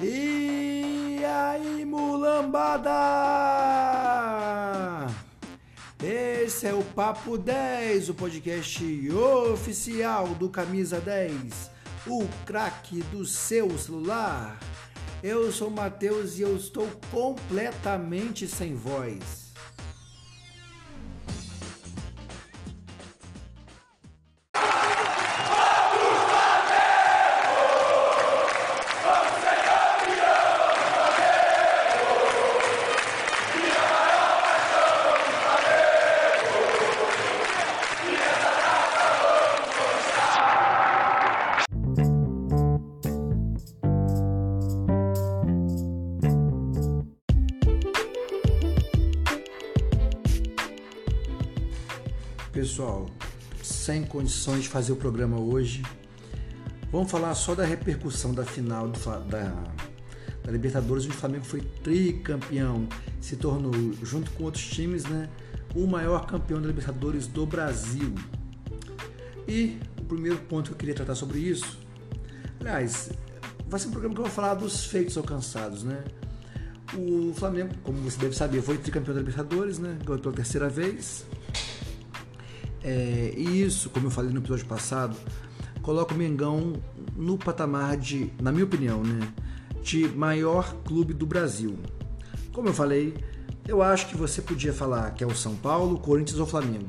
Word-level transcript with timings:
E 0.00 1.20
aí, 1.24 1.84
mulambada! 1.84 2.88
Esse 6.02 6.68
é 6.68 6.72
o 6.72 6.84
Papo 6.84 7.36
10, 7.36 8.10
o 8.10 8.14
podcast 8.14 9.10
oficial 9.10 10.28
do 10.28 10.48
Camisa 10.48 11.00
10, 11.00 11.70
o 12.06 12.24
craque 12.46 13.02
do 13.10 13.26
seu 13.26 13.76
celular. 13.76 14.58
Eu 15.20 15.50
sou 15.50 15.68
Matheus 15.68 16.38
e 16.38 16.42
eu 16.42 16.56
estou 16.56 16.88
completamente 17.10 18.46
sem 18.46 18.76
voz. 18.76 19.47
Condições 54.08 54.62
de 54.62 54.68
fazer 54.68 54.92
o 54.92 54.96
programa 54.96 55.38
hoje, 55.38 55.82
vamos 56.90 57.10
falar 57.10 57.34
só 57.34 57.54
da 57.54 57.64
repercussão 57.64 58.32
da 58.32 58.44
final 58.44 58.88
do, 58.88 58.98
da, 59.28 59.52
da 60.42 60.52
Libertadores, 60.52 61.04
onde 61.04 61.14
o 61.14 61.18
Flamengo 61.18 61.44
foi 61.44 61.60
tricampeão, 61.60 62.88
se 63.20 63.36
tornou, 63.36 63.72
junto 64.02 64.30
com 64.32 64.44
outros 64.44 64.66
times, 64.66 65.04
né, 65.04 65.28
o 65.74 65.86
maior 65.86 66.26
campeão 66.26 66.60
da 66.60 66.66
Libertadores 66.66 67.26
do 67.26 67.46
Brasil. 67.46 68.14
E 69.46 69.78
o 69.98 70.04
primeiro 70.04 70.38
ponto 70.38 70.68
que 70.68 70.72
eu 70.72 70.78
queria 70.78 70.94
tratar 70.94 71.14
sobre 71.14 71.38
isso, 71.38 71.78
aliás, 72.60 73.10
vai 73.68 73.78
ser 73.78 73.88
um 73.88 73.90
programa 73.90 74.14
que 74.14 74.20
eu 74.20 74.24
vou 74.24 74.32
falar 74.32 74.54
dos 74.54 74.86
feitos 74.86 75.16
alcançados, 75.16 75.84
né? 75.84 76.02
O 76.94 77.34
Flamengo, 77.34 77.74
como 77.82 77.98
você 77.98 78.18
deve 78.18 78.34
saber, 78.34 78.62
foi 78.62 78.78
tricampeão 78.78 79.14
da 79.14 79.20
Libertadores, 79.20 79.78
né? 79.78 79.98
Ganhou 80.04 80.20
pela 80.20 80.34
terceira 80.34 80.68
vez. 80.68 81.26
É, 82.82 83.34
e 83.36 83.62
isso, 83.62 83.90
como 83.90 84.06
eu 84.06 84.10
falei 84.10 84.32
no 84.32 84.38
episódio 84.38 84.66
passado, 84.66 85.16
coloca 85.82 86.14
o 86.14 86.16
Mengão 86.16 86.74
no 87.16 87.36
patamar 87.38 87.96
de, 87.96 88.30
na 88.40 88.52
minha 88.52 88.64
opinião, 88.64 89.02
né, 89.02 89.26
de 89.82 90.08
maior 90.08 90.74
clube 90.84 91.14
do 91.14 91.26
Brasil. 91.26 91.78
Como 92.52 92.68
eu 92.68 92.74
falei, 92.74 93.14
eu 93.66 93.82
acho 93.82 94.08
que 94.08 94.16
você 94.16 94.40
podia 94.40 94.72
falar 94.72 95.10
que 95.12 95.22
é 95.22 95.26
o 95.26 95.34
São 95.34 95.54
Paulo, 95.56 95.98
Corinthians 95.98 96.38
ou 96.38 96.46
Flamengo. 96.46 96.88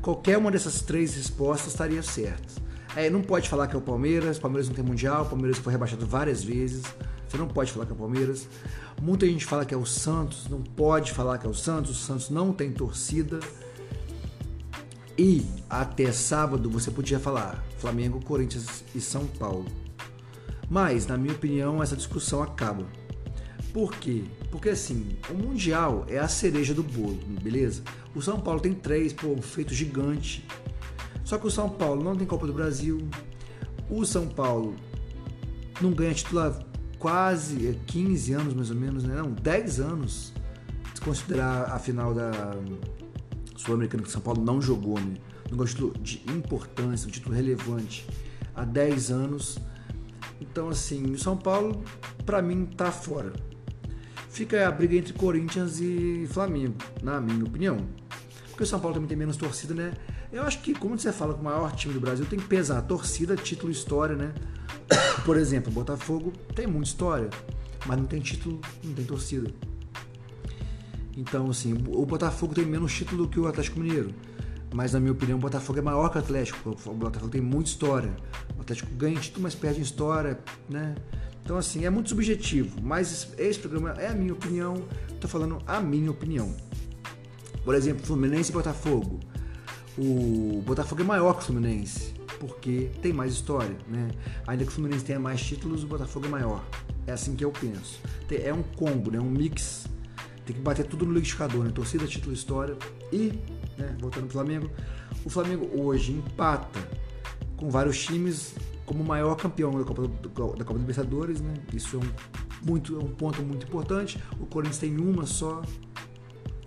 Qualquer 0.00 0.36
uma 0.36 0.50
dessas 0.50 0.82
três 0.82 1.14
respostas 1.14 1.72
estaria 1.72 2.02
certa. 2.02 2.62
É, 2.94 3.08
não 3.08 3.22
pode 3.22 3.48
falar 3.48 3.68
que 3.68 3.74
é 3.74 3.78
o 3.78 3.82
Palmeiras, 3.82 4.38
Palmeiras 4.38 4.68
não 4.68 4.74
tem 4.74 4.84
mundial, 4.84 5.24
Palmeiras 5.26 5.58
foi 5.58 5.72
rebaixado 5.72 6.04
várias 6.06 6.42
vezes. 6.44 6.82
Você 7.26 7.38
não 7.38 7.48
pode 7.48 7.72
falar 7.72 7.86
que 7.86 7.92
é 7.92 7.94
o 7.94 7.98
Palmeiras. 7.98 8.46
Muita 9.00 9.26
gente 9.26 9.46
fala 9.46 9.64
que 9.64 9.72
é 9.72 9.76
o 9.76 9.86
Santos, 9.86 10.48
não 10.48 10.60
pode 10.60 11.12
falar 11.12 11.38
que 11.38 11.46
é 11.46 11.50
o 11.50 11.54
Santos, 11.54 11.90
o 11.92 11.94
Santos 11.94 12.28
não 12.28 12.52
tem 12.52 12.70
torcida. 12.70 13.40
E 15.18 15.46
até 15.68 16.10
sábado 16.10 16.70
você 16.70 16.90
podia 16.90 17.20
falar 17.20 17.62
Flamengo, 17.78 18.24
Corinthians 18.24 18.82
e 18.94 19.00
São 19.00 19.26
Paulo. 19.26 19.66
Mas, 20.70 21.06
na 21.06 21.18
minha 21.18 21.34
opinião, 21.34 21.82
essa 21.82 21.96
discussão 21.96 22.42
acaba. 22.42 22.86
Por 23.72 23.94
quê? 23.94 24.24
Porque 24.50 24.70
assim, 24.70 25.16
o 25.30 25.34
Mundial 25.34 26.04
é 26.08 26.18
a 26.18 26.28
cereja 26.28 26.72
do 26.74 26.82
bolo, 26.82 27.18
beleza? 27.42 27.82
O 28.14 28.22
São 28.22 28.40
Paulo 28.40 28.60
tem 28.60 28.72
três, 28.72 29.12
pô, 29.12 29.28
um 29.28 29.42
feito 29.42 29.74
gigante. 29.74 30.46
Só 31.24 31.38
que 31.38 31.46
o 31.46 31.50
São 31.50 31.68
Paulo 31.68 32.02
não 32.02 32.16
tem 32.16 32.26
Copa 32.26 32.46
do 32.46 32.52
Brasil. 32.52 33.06
O 33.90 34.04
São 34.04 34.26
Paulo 34.26 34.74
não 35.80 35.90
ganha 35.92 36.14
título 36.14 36.40
há 36.40 36.58
quase 36.98 37.78
15 37.86 38.32
anos, 38.32 38.54
mais 38.54 38.70
ou 38.70 38.76
menos, 38.76 39.04
né? 39.04 39.16
Não, 39.16 39.30
10 39.30 39.80
anos. 39.80 40.32
Se 40.94 41.00
considerar 41.00 41.70
a 41.70 41.78
final 41.78 42.14
da 42.14 42.30
Sul-Americano 43.56 44.02
que 44.02 44.10
São 44.10 44.20
Paulo 44.20 44.42
não 44.42 44.60
jogou, 44.60 44.98
né? 44.98 45.14
Um 45.50 45.64
título 45.64 45.92
de 46.00 46.22
importância, 46.28 47.06
um 47.06 47.10
título 47.10 47.34
relevante 47.34 48.06
há 48.54 48.64
10 48.64 49.10
anos. 49.10 49.58
Então, 50.40 50.68
assim, 50.68 51.12
o 51.12 51.18
São 51.18 51.36
Paulo, 51.36 51.82
para 52.24 52.40
mim, 52.40 52.66
tá 52.66 52.90
fora. 52.90 53.32
Fica 54.30 54.66
a 54.66 54.70
briga 54.70 54.96
entre 54.96 55.12
Corinthians 55.12 55.78
e 55.78 56.26
Flamengo, 56.30 56.76
na 57.02 57.20
minha 57.20 57.44
opinião. 57.44 57.76
Porque 58.48 58.64
o 58.64 58.66
São 58.66 58.80
Paulo 58.80 58.94
também 58.94 59.08
tem 59.08 59.16
menos 59.16 59.36
torcida, 59.36 59.74
né? 59.74 59.92
Eu 60.32 60.42
acho 60.44 60.60
que, 60.62 60.74
como 60.74 60.98
você 60.98 61.12
fala 61.12 61.34
que 61.34 61.40
o 61.40 61.44
maior 61.44 61.70
time 61.72 61.92
do 61.92 62.00
Brasil 62.00 62.24
tem 62.24 62.38
que 62.38 62.46
pesar 62.46 62.80
torcida, 62.82 63.36
título 63.36 63.70
e 63.70 63.74
história, 63.74 64.16
né? 64.16 64.32
Por 65.26 65.36
exemplo, 65.36 65.70
o 65.70 65.74
Botafogo 65.74 66.32
tem 66.54 66.66
muita 66.66 66.88
história, 66.88 67.28
mas 67.86 67.98
não 67.98 68.06
tem 68.06 68.20
título, 68.20 68.58
não 68.82 68.94
tem 68.94 69.04
torcida. 69.04 69.52
Então, 71.16 71.50
assim, 71.50 71.74
o 71.88 72.06
Botafogo 72.06 72.54
tem 72.54 72.64
menos 72.64 72.92
título 72.92 73.28
que 73.28 73.38
o 73.38 73.46
Atlético 73.46 73.80
Mineiro. 73.80 74.14
Mas, 74.72 74.92
na 74.92 75.00
minha 75.00 75.12
opinião, 75.12 75.38
o 75.38 75.40
Botafogo 75.40 75.78
é 75.78 75.82
maior 75.82 76.08
que 76.08 76.16
o 76.16 76.20
Atlético. 76.20 76.76
O 76.86 76.94
Botafogo 76.94 77.30
tem 77.30 77.40
muita 77.40 77.70
história. 77.70 78.10
O 78.56 78.62
Atlético 78.62 78.94
ganha 78.94 79.20
título, 79.20 79.42
mas 79.42 79.54
perde 79.54 79.82
história, 79.82 80.38
né? 80.68 80.94
Então, 81.44 81.58
assim, 81.58 81.84
é 81.84 81.90
muito 81.90 82.08
subjetivo. 82.08 82.80
Mas 82.82 83.28
esse 83.36 83.58
programa 83.58 83.90
é 84.00 84.08
a 84.08 84.14
minha 84.14 84.32
opinião. 84.32 84.82
Estou 85.10 85.28
falando 85.28 85.58
a 85.66 85.80
minha 85.80 86.10
opinião. 86.10 86.54
Por 87.64 87.74
exemplo, 87.74 88.04
Fluminense 88.04 88.50
e 88.50 88.52
Botafogo. 88.54 89.20
O 89.98 90.62
Botafogo 90.64 91.02
é 91.02 91.04
maior 91.04 91.34
que 91.34 91.40
o 91.40 91.44
Fluminense, 91.44 92.14
porque 92.40 92.90
tem 93.02 93.12
mais 93.12 93.34
história, 93.34 93.76
né? 93.86 94.08
Ainda 94.46 94.64
que 94.64 94.70
o 94.70 94.72
Fluminense 94.72 95.04
tenha 95.04 95.20
mais 95.20 95.42
títulos, 95.42 95.84
o 95.84 95.86
Botafogo 95.86 96.26
é 96.26 96.28
maior. 96.30 96.64
É 97.06 97.12
assim 97.12 97.36
que 97.36 97.44
eu 97.44 97.50
penso. 97.50 98.00
É 98.30 98.54
um 98.54 98.62
combo, 98.62 99.10
né? 99.10 99.20
um 99.20 99.30
mix 99.30 99.86
tem 100.44 100.56
que 100.56 100.62
bater 100.62 100.86
tudo 100.86 101.06
no 101.06 101.12
liquidificador, 101.12 101.64
né? 101.64 101.70
Torcida, 101.70 102.06
título, 102.06 102.32
história. 102.32 102.76
E, 103.12 103.32
né, 103.78 103.96
voltando 104.00 104.24
pro 104.24 104.32
Flamengo, 104.32 104.70
o 105.24 105.30
Flamengo 105.30 105.70
hoje 105.80 106.12
empata 106.12 106.80
com 107.56 107.70
vários 107.70 108.02
times 108.04 108.54
como 108.84 109.02
o 109.02 109.06
maior 109.06 109.36
campeão 109.36 109.70
da 109.78 109.84
Copa, 109.84 110.02
da 110.56 110.64
Copa 110.64 110.78
Libertadores, 110.78 111.40
né? 111.40 111.54
Isso 111.72 111.96
é 111.96 111.98
um, 112.00 112.68
muito, 112.68 112.96
é 112.96 112.98
um 112.98 113.08
ponto 113.08 113.42
muito 113.42 113.66
importante. 113.66 114.22
O 114.40 114.46
Corinthians 114.46 114.78
tem 114.78 114.96
uma 114.98 115.26
só, 115.26 115.62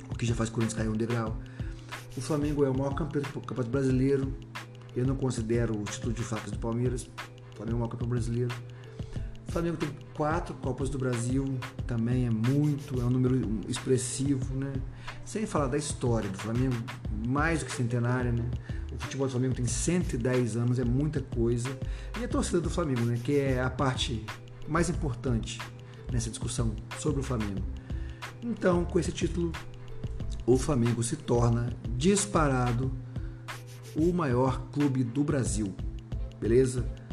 o 0.10 0.16
que 0.16 0.26
já 0.26 0.34
faz 0.34 0.50
o 0.50 0.54
Corinthians 0.54 0.78
cair 0.78 0.90
um 0.90 0.98
degrau. 0.98 1.38
O 2.16 2.22
Flamengo 2.22 2.64
é 2.64 2.70
o 2.70 2.78
maior 2.78 2.96
campeão 2.96 3.22
do 3.22 3.42
Campeonato 3.42 3.70
Brasileiro. 3.70 4.34
Eu 4.96 5.06
não 5.06 5.16
considero 5.16 5.78
o 5.78 5.84
título 5.84 6.14
de 6.14 6.24
facas 6.24 6.50
do 6.50 6.58
Palmeiras. 6.58 7.04
O 7.04 7.58
Flamengo 7.58 7.74
é 7.74 7.76
o 7.76 7.80
maior 7.80 7.90
campeão 7.90 8.10
brasileiro. 8.10 8.56
O 9.56 9.58
Flamengo 9.58 9.78
tem 9.78 9.90
quatro 10.14 10.54
Copas 10.56 10.90
do 10.90 10.98
Brasil, 10.98 11.46
também 11.88 12.26
é 12.26 12.30
muito, 12.30 13.00
é 13.00 13.06
um 13.06 13.10
número 13.10 13.62
expressivo, 13.70 14.54
né? 14.54 14.74
Sem 15.24 15.46
falar 15.46 15.68
da 15.68 15.78
história 15.78 16.30
do 16.30 16.38
Flamengo, 16.38 16.76
mais 17.26 17.60
do 17.60 17.66
que 17.68 17.72
centenária, 17.72 18.34
né? 18.34 18.44
O 18.94 19.02
futebol 19.02 19.28
do 19.28 19.32
Flamengo 19.32 19.56
tem 19.56 19.66
110 19.66 20.58
anos, 20.58 20.78
é 20.78 20.84
muita 20.84 21.22
coisa. 21.22 21.70
E 22.20 22.26
a 22.26 22.28
torcida 22.28 22.60
do 22.60 22.70
Flamengo, 22.70 23.06
né? 23.06 23.18
Que 23.24 23.38
é 23.38 23.62
a 23.62 23.70
parte 23.70 24.26
mais 24.68 24.90
importante 24.90 25.58
nessa 26.12 26.30
discussão 26.30 26.76
sobre 27.00 27.22
o 27.22 27.24
Flamengo. 27.24 27.64
Então, 28.44 28.84
com 28.84 29.00
esse 29.00 29.14
título, 29.14 29.54
o 30.46 30.58
Flamengo 30.58 31.02
se 31.02 31.16
torna 31.16 31.70
disparado 31.96 32.92
o 33.96 34.12
maior 34.12 34.64
clube 34.74 35.02
do 35.02 35.24
Brasil. 35.24 35.74
Beleza? 36.42 37.05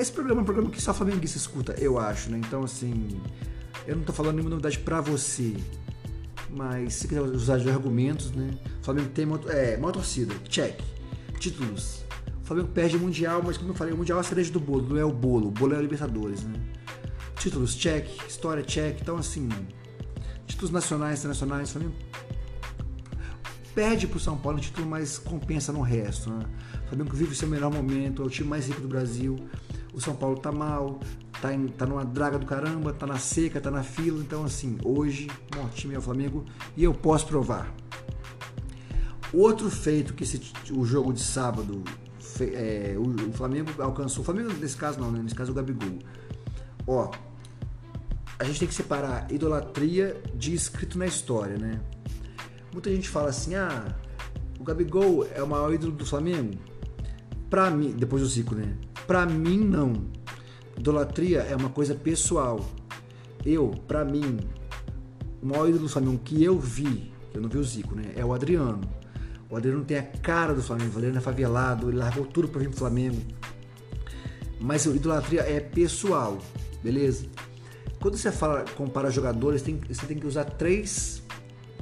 Esse 0.00 0.12
programa 0.12 0.40
é 0.40 0.42
um 0.42 0.46
programa 0.46 0.70
que 0.70 0.80
só 0.80 0.94
flamenguista 0.94 1.36
escuta, 1.36 1.74
eu 1.78 1.98
acho, 1.98 2.30
né? 2.30 2.38
Então, 2.38 2.64
assim, 2.64 3.20
eu 3.86 3.94
não 3.94 4.02
tô 4.02 4.14
falando 4.14 4.36
nenhuma 4.36 4.48
novidade 4.48 4.78
para 4.78 4.98
você. 4.98 5.54
Mas 6.48 6.94
se 6.94 7.06
quiser 7.06 7.20
usar 7.20 7.58
de 7.58 7.68
argumentos, 7.68 8.32
né? 8.32 8.48
O 8.80 8.84
Flamengo 8.86 9.10
tem 9.10 9.26
é, 9.50 9.76
uma 9.76 9.92
torcida, 9.92 10.34
check. 10.48 10.80
Títulos. 11.38 12.02
O 12.42 12.46
Flamengo 12.46 12.68
perde 12.68 12.96
o 12.96 12.98
Mundial, 12.98 13.42
mas 13.44 13.58
como 13.58 13.72
eu 13.72 13.74
falei, 13.74 13.92
o 13.92 13.96
Mundial 13.98 14.16
é 14.16 14.20
a 14.22 14.24
cereja 14.24 14.50
do 14.50 14.58
bolo, 14.58 14.88
não 14.88 14.96
é 14.96 15.04
o 15.04 15.12
bolo. 15.12 15.48
O 15.48 15.50
bolo 15.50 15.74
é 15.74 15.76
a 15.76 15.82
Libertadores, 15.82 16.44
né? 16.44 16.58
Títulos, 17.38 17.74
check. 17.74 18.08
História, 18.26 18.62
check. 18.62 19.02
Então, 19.02 19.18
assim, 19.18 19.50
títulos 20.46 20.70
nacionais, 20.70 21.18
internacionais, 21.18 21.68
o 21.68 21.72
Flamengo 21.72 21.94
perde 23.74 24.06
pro 24.06 24.18
São 24.18 24.38
Paulo 24.38 24.56
o 24.56 24.60
título, 24.62 24.86
mas 24.86 25.18
compensa 25.18 25.74
no 25.74 25.82
resto, 25.82 26.30
né? 26.30 26.46
O 26.86 26.88
Flamengo 26.88 27.14
vive 27.14 27.32
o 27.32 27.36
seu 27.36 27.46
melhor 27.46 27.70
momento, 27.70 28.22
é 28.22 28.24
o 28.24 28.30
time 28.30 28.48
mais 28.48 28.66
rico 28.66 28.80
do 28.80 28.88
Brasil 28.88 29.36
o 29.92 30.00
São 30.00 30.14
Paulo 30.14 30.38
tá 30.38 30.52
mal, 30.52 31.00
tá, 31.40 31.52
em, 31.52 31.68
tá 31.68 31.86
numa 31.86 32.04
draga 32.04 32.38
do 32.38 32.46
caramba, 32.46 32.92
tá 32.92 33.06
na 33.06 33.18
seca, 33.18 33.60
tá 33.60 33.70
na 33.70 33.82
fila. 33.82 34.20
Então, 34.20 34.44
assim, 34.44 34.78
hoje, 34.84 35.28
o 35.56 35.68
time 35.70 35.94
é 35.94 35.98
o 35.98 36.02
Flamengo 36.02 36.44
e 36.76 36.84
eu 36.84 36.94
posso 36.94 37.26
provar. 37.26 37.72
Outro 39.32 39.70
feito 39.70 40.14
que 40.14 40.24
esse, 40.24 40.40
o 40.72 40.84
jogo 40.84 41.12
de 41.12 41.20
sábado 41.20 41.84
é, 42.40 42.94
o, 42.96 43.28
o, 43.28 43.32
Flamengo 43.32 43.70
alcançou. 43.80 44.22
O 44.22 44.24
Flamengo, 44.24 44.52
nesse 44.52 44.76
caso, 44.76 44.98
não, 44.98 45.10
né? 45.10 45.20
nesse 45.22 45.34
caso, 45.34 45.52
o 45.52 45.54
Gabigol. 45.54 45.98
Ó, 46.86 47.10
a 48.38 48.44
gente 48.44 48.58
tem 48.58 48.68
que 48.68 48.74
separar 48.74 49.30
idolatria 49.30 50.20
de 50.34 50.54
escrito 50.54 50.98
na 50.98 51.06
história, 51.06 51.58
né? 51.58 51.80
Muita 52.72 52.90
gente 52.90 53.08
fala 53.08 53.28
assim: 53.30 53.54
ah, 53.54 53.94
o 54.58 54.64
Gabigol 54.64 55.26
é 55.34 55.42
o 55.42 55.46
maior 55.46 55.72
ídolo 55.72 55.92
do 55.92 56.06
Flamengo. 56.06 56.58
Pra 57.48 57.70
mim, 57.70 57.90
depois 57.90 58.22
do 58.22 58.28
Zico, 58.28 58.54
né? 58.54 58.76
Pra 59.06 59.26
mim, 59.26 59.58
não. 59.58 59.92
Idolatria 60.76 61.40
é 61.40 61.54
uma 61.54 61.68
coisa 61.68 61.94
pessoal. 61.94 62.64
Eu, 63.44 63.70
pra 63.86 64.04
mim, 64.04 64.38
o 65.42 65.46
maior 65.46 65.68
ídolo 65.68 65.84
do 65.84 65.88
Flamengo 65.88 66.20
que 66.24 66.42
eu 66.42 66.58
vi, 66.58 67.12
eu 67.34 67.40
não 67.40 67.48
vi 67.48 67.58
o 67.58 67.64
Zico, 67.64 67.94
né? 67.94 68.12
É 68.16 68.24
o 68.24 68.32
Adriano. 68.32 68.80
O 69.48 69.56
Adriano 69.56 69.84
tem 69.84 69.98
a 69.98 70.02
cara 70.02 70.54
do 70.54 70.62
Flamengo, 70.62 70.92
o 70.94 70.96
Adriano 70.96 71.18
é 71.18 71.20
favelado, 71.20 71.88
ele 71.88 71.98
largou 71.98 72.24
tudo 72.24 72.48
para 72.48 72.60
vir 72.60 72.68
pro 72.68 72.78
Flamengo. 72.78 73.20
Mas 74.60 74.86
a 74.86 74.90
idolatria 74.90 75.40
é 75.40 75.58
pessoal, 75.58 76.38
beleza? 76.82 77.26
Quando 78.00 78.16
você 78.16 78.30
fala, 78.30 78.64
compara 78.76 79.10
jogadores, 79.10 79.62
tem, 79.62 79.80
você 79.88 80.06
tem 80.06 80.18
que 80.18 80.26
usar 80.26 80.44
três 80.44 81.22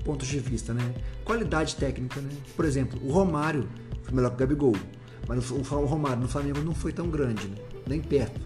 pontos 0.05 0.27
de 0.27 0.39
vista, 0.39 0.73
né? 0.73 0.95
Qualidade 1.25 1.77
técnica, 1.77 2.21
né? 2.21 2.31
Por 2.57 2.65
exemplo, 2.65 2.99
o 3.05 3.13
Romário 3.13 3.69
foi 4.03 4.15
melhor 4.15 4.31
que 4.31 4.37
o 4.37 4.39
Gabigol, 4.39 4.77
mas 5.29 5.51
o 5.51 5.61
Romário 5.61 6.23
no 6.23 6.29
Flamengo 6.29 6.61
não 6.61 6.75
foi 6.75 6.93
tão 6.93 7.11
grande, 7.11 7.47
né? 7.47 7.57
nem 7.87 8.01
perto, 8.01 8.41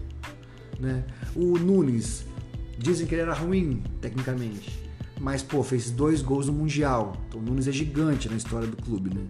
né? 0.79 1.05
O 1.35 1.57
Nunes, 1.57 2.25
dizem 2.77 3.07
que 3.07 3.15
ele 3.15 3.21
era 3.21 3.33
ruim 3.33 3.81
tecnicamente, 4.01 4.77
mas 5.19 5.41
pô, 5.41 5.63
fez 5.63 5.89
dois 5.89 6.21
gols 6.21 6.47
no 6.47 6.53
Mundial. 6.53 7.15
Então 7.27 7.39
o 7.39 7.43
Nunes 7.43 7.67
é 7.67 7.71
gigante 7.71 8.29
na 8.29 8.35
história 8.35 8.67
do 8.67 8.75
clube, 8.77 9.13
né? 9.13 9.25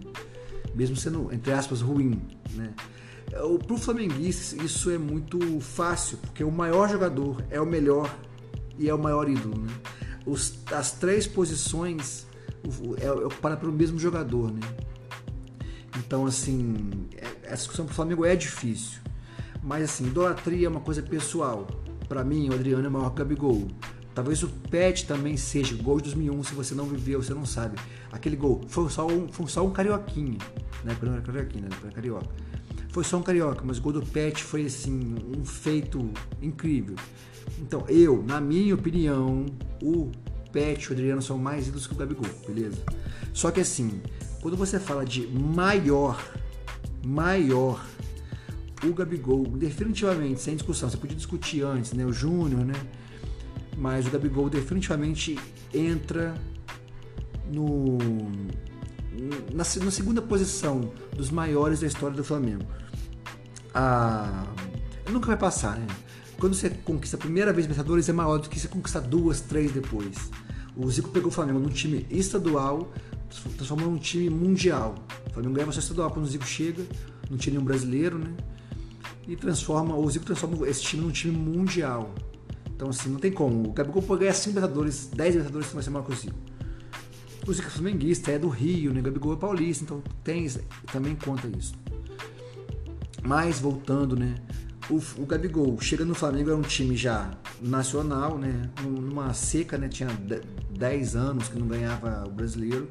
Mesmo 0.74 0.96
sendo, 0.96 1.32
entre 1.32 1.52
aspas, 1.52 1.80
ruim, 1.80 2.20
né? 2.54 2.74
Pro 3.66 3.78
flamenguista 3.78 4.62
isso 4.62 4.90
é 4.90 4.98
muito 4.98 5.60
fácil, 5.60 6.18
porque 6.18 6.42
o 6.42 6.50
maior 6.50 6.88
jogador 6.88 7.44
é 7.50 7.60
o 7.60 7.66
melhor 7.66 8.12
e 8.78 8.88
é 8.88 8.94
o 8.94 8.98
maior 8.98 9.28
ídolo, 9.28 9.58
né? 9.58 9.72
Os, 10.26 10.58
as 10.72 10.92
três 10.92 11.26
posições 11.26 12.26
é, 12.98 13.06
é 13.06 13.12
ocupada 13.12 13.56
pelo 13.56 13.72
mesmo 13.72 13.98
jogador, 13.98 14.52
né? 14.52 14.60
Então, 15.98 16.26
assim, 16.26 16.90
é, 17.16 17.33
essa 17.54 17.62
discussão 17.62 17.86
pro 17.86 17.94
Flamengo 17.94 18.24
é 18.24 18.36
difícil. 18.36 19.00
Mas, 19.62 19.84
assim, 19.84 20.06
idolatria 20.06 20.66
é 20.66 20.70
uma 20.70 20.80
coisa 20.80 21.00
pessoal. 21.02 21.66
Para 22.08 22.22
mim, 22.22 22.50
o 22.50 22.52
Adriano 22.52 22.84
é 22.84 22.90
maior 22.90 23.10
que 23.10 23.22
o 23.22 23.24
Gabigol. 23.24 23.68
Talvez 24.14 24.42
o 24.42 24.48
Pet 24.48 25.06
também 25.06 25.36
seja 25.36 25.74
gol 25.76 25.96
de 25.96 26.04
2001, 26.04 26.44
se 26.44 26.54
você 26.54 26.74
não 26.74 26.84
viveu, 26.84 27.22
você 27.22 27.32
não 27.34 27.46
sabe. 27.46 27.78
Aquele 28.12 28.36
gol 28.36 28.60
foi 28.68 28.88
só 28.90 29.06
um, 29.06 29.26
foi 29.28 29.46
só 29.48 29.66
um 29.66 29.70
carioquinha, 29.70 30.38
né? 30.84 30.96
Quando 30.98 31.14
era 31.14 31.22
carioquinha, 31.22 31.64
né? 31.64 31.76
Era 31.82 31.92
carioca. 31.92 32.28
Foi 32.90 33.02
só 33.02 33.16
um 33.16 33.22
carioca, 33.22 33.62
mas 33.64 33.78
o 33.78 33.82
gol 33.82 33.92
do 33.92 34.06
Pet 34.06 34.42
foi 34.44 34.66
assim 34.66 35.16
um 35.36 35.44
feito 35.44 36.10
incrível. 36.40 36.94
Então, 37.58 37.84
eu, 37.88 38.22
na 38.22 38.40
minha 38.40 38.74
opinião, 38.74 39.46
o 39.82 40.12
Pet 40.52 40.84
e 40.84 40.90
o 40.90 40.92
Adriano 40.92 41.20
são 41.22 41.36
mais 41.36 41.66
ídolos 41.66 41.88
que 41.88 41.94
o 41.94 41.96
Gabigol, 41.96 42.30
beleza? 42.46 42.84
Só 43.32 43.50
que 43.50 43.60
assim, 43.60 44.00
quando 44.40 44.56
você 44.56 44.78
fala 44.78 45.04
de 45.04 45.26
maior, 45.26 46.22
maior, 47.04 47.84
o 48.84 48.92
Gabigol, 48.92 49.44
definitivamente, 49.46 50.40
sem 50.40 50.56
discussão, 50.56 50.88
você 50.90 50.96
podia 50.96 51.16
discutir 51.16 51.62
antes, 51.62 51.92
né? 51.92 52.04
O 52.04 52.12
Júnior, 52.12 52.64
né? 52.64 52.74
Mas 53.76 54.06
o 54.06 54.10
Gabigol 54.10 54.48
definitivamente 54.48 55.38
entra 55.72 56.34
no, 57.52 57.98
na, 59.52 59.64
na 59.84 59.90
segunda 59.90 60.22
posição 60.22 60.92
dos 61.14 61.30
maiores 61.30 61.80
da 61.80 61.86
história 61.86 62.16
do 62.16 62.24
Flamengo. 62.24 62.64
Ah, 63.74 64.44
nunca 65.10 65.26
vai 65.26 65.36
passar, 65.36 65.76
né? 65.76 65.86
Quando 66.38 66.54
você 66.54 66.70
conquista 66.70 67.16
a 67.16 67.20
primeira 67.20 67.52
vez 67.52 67.66
Libertadores 67.66 68.08
é 68.08 68.12
maior 68.12 68.38
do 68.38 68.48
que 68.48 68.58
você 68.58 68.68
conquistar 68.68 69.00
duas, 69.00 69.40
três 69.40 69.72
depois. 69.72 70.30
O 70.76 70.90
Zico 70.90 71.08
pegou 71.10 71.28
o 71.28 71.32
Flamengo 71.32 71.58
num 71.60 71.68
time 71.68 72.06
estadual, 72.10 72.92
transformou 73.56 73.90
num 73.90 73.98
time 73.98 74.30
mundial. 74.30 74.94
O 75.28 75.34
Flamengo 75.34 75.54
ganhava 75.54 75.72
só 75.72 75.80
estadual 75.80 76.10
quando 76.10 76.24
o 76.24 76.28
Zico 76.28 76.46
chega, 76.46 76.84
não 77.30 77.36
tinha 77.36 77.52
nenhum 77.52 77.64
brasileiro, 77.64 78.18
né? 78.18 78.34
E 79.26 79.36
transforma, 79.36 79.96
o 79.96 80.10
Zico 80.10 80.24
transforma 80.24 80.68
esse 80.68 80.82
time 80.82 81.02
num 81.02 81.10
time 81.10 81.36
mundial. 81.36 82.14
Então, 82.74 82.88
assim, 82.88 83.08
não 83.08 83.18
tem 83.18 83.32
como. 83.32 83.68
O 83.68 83.72
Gabigol 83.72 84.02
pode 84.02 84.20
ganhar 84.20 84.34
5 84.34 84.48
Libertadores, 84.48 85.06
10 85.14 85.34
Libertadores, 85.36 85.72
vai 85.72 85.82
ser 85.82 85.90
maior 85.90 86.04
que 86.04 86.12
o 86.12 86.16
Zico. 86.16 86.36
O 87.46 87.52
Zico 87.52 87.68
é 87.68 87.70
flamenguista, 87.70 88.30
é 88.30 88.38
do 88.38 88.48
Rio, 88.48 88.92
né? 88.92 89.00
O 89.00 89.02
Gabigol 89.02 89.34
é 89.34 89.36
paulista, 89.36 89.84
então 89.84 90.02
tem, 90.22 90.46
também 90.92 91.14
conta 91.14 91.48
isso. 91.48 91.74
Mas, 93.22 93.58
voltando, 93.58 94.16
né? 94.16 94.34
O, 94.90 95.00
o 95.22 95.26
Gabigol 95.26 95.80
chega 95.80 96.04
no 96.04 96.14
Flamengo, 96.14 96.50
era 96.50 96.58
um 96.58 96.62
time 96.62 96.96
já 96.96 97.30
nacional, 97.60 98.36
né? 98.38 98.70
Numa 98.82 99.32
seca, 99.32 99.78
né? 99.78 99.88
Tinha 99.88 100.08
10 100.70 101.16
anos 101.16 101.48
que 101.48 101.58
não 101.58 101.66
ganhava 101.66 102.24
o 102.26 102.30
brasileiro. 102.30 102.88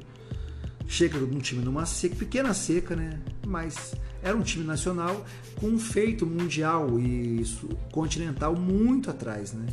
Chega 0.86 1.18
num 1.18 1.38
time 1.38 1.64
numa 1.64 1.86
seca, 1.86 2.14
pequena 2.14 2.52
seca, 2.52 2.94
né? 2.94 3.18
Mas 3.46 3.94
era 4.22 4.36
um 4.36 4.42
time 4.42 4.64
nacional 4.64 5.24
com 5.56 5.68
um 5.68 5.78
feito 5.78 6.26
mundial 6.26 6.98
e 6.98 7.42
continental 7.90 8.54
muito 8.54 9.10
atrás, 9.10 9.52
né? 9.52 9.66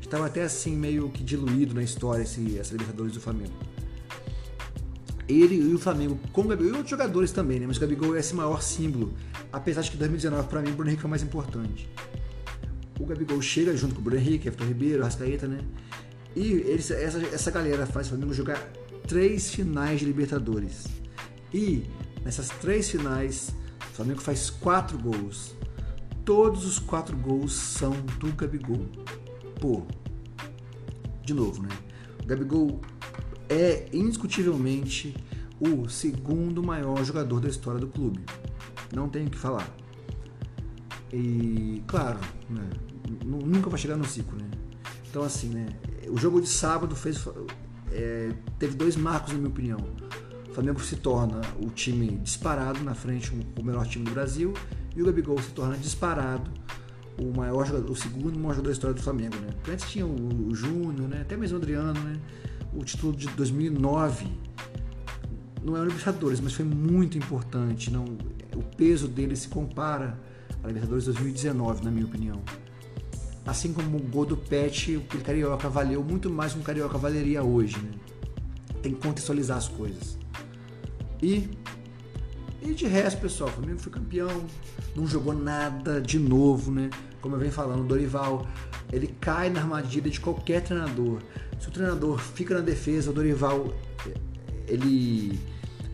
Estava 0.00 0.26
até 0.26 0.42
assim 0.42 0.76
meio 0.76 1.08
que 1.10 1.24
diluído 1.24 1.74
na 1.74 1.82
história 1.82 2.22
esse, 2.22 2.58
essa 2.58 2.72
Libertadores 2.72 3.12
do 3.12 3.20
Flamengo. 3.20 3.54
Ele 5.28 5.56
e 5.56 5.74
o 5.74 5.78
Flamengo 5.78 6.18
com 6.32 6.42
o 6.42 6.44
Gabigol 6.44 6.72
e 6.72 6.76
outros 6.76 6.90
jogadores 6.90 7.32
também, 7.32 7.58
né? 7.58 7.66
Mas 7.66 7.76
o 7.76 7.80
Gabigol 7.80 8.14
é 8.14 8.20
esse 8.20 8.32
maior 8.32 8.62
símbolo, 8.62 9.14
apesar 9.52 9.82
de 9.82 9.90
que 9.90 9.96
2019 9.96 10.48
para 10.48 10.62
mim 10.62 10.70
o 10.70 10.74
Bruno 10.74 10.90
Henrique 10.90 11.02
foi 11.02 11.10
mais 11.10 11.22
importante. 11.22 11.88
O 13.00 13.04
Gabigol 13.04 13.42
chega 13.42 13.76
junto 13.76 13.96
com 13.96 14.00
o 14.00 14.04
Bruno 14.04 14.20
Henrique, 14.20 14.46
Everton 14.46 14.66
Ribeiro, 14.66 15.02
Rascaeta, 15.02 15.48
né? 15.48 15.58
E 16.36 16.52
eles, 16.52 16.90
essa, 16.90 17.18
essa 17.18 17.50
galera 17.50 17.86
faz 17.86 18.06
o 18.06 18.10
Flamengo 18.10 18.32
jogar 18.32 18.62
três 19.06 19.50
finais 19.50 20.00
de 20.00 20.06
Libertadores. 20.06 20.86
E 21.52 21.84
nessas 22.24 22.48
três 22.48 22.90
finais 22.90 23.54
o 23.80 23.94
Flamengo 23.94 24.20
faz 24.20 24.50
quatro 24.50 24.98
gols. 24.98 25.54
Todos 26.24 26.66
os 26.66 26.78
quatro 26.78 27.16
gols 27.16 27.52
são 27.52 27.92
do 28.18 28.32
Gabigol. 28.32 28.86
Pô, 29.60 29.82
de 31.22 31.32
novo, 31.32 31.62
né? 31.62 31.68
O 32.22 32.26
Gabigol 32.26 32.80
é 33.48 33.88
indiscutivelmente 33.92 35.14
o 35.60 35.88
segundo 35.88 36.62
maior 36.62 37.02
jogador 37.04 37.40
da 37.40 37.48
história 37.48 37.80
do 37.80 37.86
clube. 37.86 38.20
Não 38.94 39.08
tenho 39.08 39.28
o 39.28 39.30
que 39.30 39.38
falar. 39.38 39.68
E, 41.12 41.82
claro, 41.86 42.18
né, 42.50 42.68
nunca 43.24 43.70
vai 43.70 43.78
chegar 43.78 43.96
no 43.96 44.04
ciclo, 44.04 44.36
né? 44.36 44.50
Então, 45.08 45.22
assim, 45.22 45.48
né? 45.48 45.68
O 46.08 46.18
jogo 46.18 46.40
de 46.40 46.48
sábado 46.48 46.94
fez, 46.94 47.24
é, 47.96 48.32
teve 48.58 48.76
dois 48.76 48.96
marcos, 48.96 49.32
na 49.32 49.38
minha 49.38 49.50
opinião. 49.50 49.78
Flamengo 50.52 50.80
se 50.80 50.96
torna 50.96 51.40
o 51.60 51.68
time 51.68 52.18
disparado 52.22 52.82
na 52.82 52.94
frente, 52.94 53.30
o 53.58 53.62
melhor 53.62 53.86
time 53.86 54.04
do 54.04 54.12
Brasil, 54.12 54.54
e 54.94 55.02
o 55.02 55.04
Gabigol 55.04 55.40
se 55.40 55.50
torna 55.50 55.76
disparado 55.76 56.50
o 57.18 57.36
maior 57.36 57.66
jogador, 57.66 57.90
o 57.90 57.96
segundo 57.96 58.38
maior 58.38 58.54
jogador 58.54 58.68
da 58.68 58.72
história 58.72 58.94
do 58.94 59.02
Flamengo, 59.02 59.36
né? 59.36 59.48
Antes 59.70 59.90
tinha 59.90 60.06
o, 60.06 60.48
o 60.48 60.54
Júnior, 60.54 61.08
né? 61.08 61.20
Até 61.22 61.36
mesmo 61.36 61.58
o 61.58 61.60
Adriano, 61.60 62.00
né? 62.00 62.18
O 62.74 62.84
título 62.84 63.14
de 63.14 63.26
2009 63.28 64.26
não 65.62 65.76
é 65.76 65.80
o 65.80 65.84
Libertadores, 65.84 66.40
mas 66.40 66.54
foi 66.54 66.64
muito 66.64 67.18
importante. 67.18 67.90
Não, 67.90 68.04
o 68.54 68.62
peso 68.76 69.08
dele 69.08 69.36
se 69.36 69.48
compara 69.48 70.18
a 70.62 70.66
Libertadores 70.68 71.04
2019, 71.04 71.84
na 71.84 71.90
minha 71.90 72.06
opinião. 72.06 72.40
Assim 73.46 73.72
como 73.72 73.96
o 73.96 74.02
gol 74.02 74.26
do 74.26 74.36
Pet, 74.36 74.96
o 74.96 75.02
Carioca 75.22 75.68
valeu 75.68 76.02
muito 76.02 76.28
mais 76.28 76.52
que 76.52 76.58
um 76.58 76.62
Carioca 76.62 76.98
valeria 76.98 77.44
hoje, 77.44 77.78
né? 77.78 77.92
Tem 78.82 78.92
que 78.92 79.00
contextualizar 79.00 79.56
as 79.56 79.68
coisas. 79.68 80.18
E, 81.22 81.48
e 82.60 82.74
de 82.74 82.86
resto, 82.86 83.20
pessoal, 83.20 83.48
o 83.48 83.52
Flamengo 83.52 83.78
foi 83.78 83.92
campeão, 83.92 84.44
não 84.96 85.06
jogou 85.06 85.32
nada 85.32 86.00
de 86.00 86.18
novo, 86.18 86.72
né? 86.72 86.90
Como 87.20 87.36
eu 87.36 87.38
venho 87.38 87.52
falando, 87.52 87.82
o 87.82 87.84
Dorival, 87.84 88.46
ele 88.92 89.06
cai 89.20 89.48
na 89.48 89.60
armadilha 89.60 90.10
de 90.10 90.20
qualquer 90.20 90.62
treinador. 90.62 91.20
Se 91.60 91.68
o 91.68 91.70
treinador 91.70 92.18
fica 92.18 92.54
na 92.54 92.60
defesa, 92.60 93.10
o 93.10 93.14
Dorival, 93.14 93.72
ele, 94.66 95.40